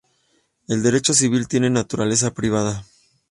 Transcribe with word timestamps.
El 0.67 0.81
derecho 0.81 1.13
civil 1.13 1.47
tiene 1.47 1.69
naturaleza 1.69 2.33
privada. 2.33 2.83